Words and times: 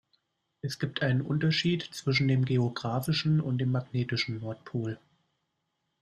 Es 0.63 0.79
gibt 0.79 1.03
einen 1.03 1.21
Unterschied 1.21 1.83
zwischen 1.83 2.27
dem 2.27 2.43
geografischen 2.43 3.39
und 3.39 3.59
dem 3.59 3.71
magnetischen 3.71 4.39
Nordpol. 4.39 4.99